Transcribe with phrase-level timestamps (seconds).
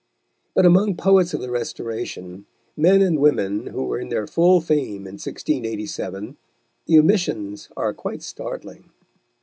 [0.55, 5.05] But among Poets of the Restoration, men and women who were in their full fame
[5.05, 6.37] in 1687,
[6.87, 8.89] the omissions are quite startling.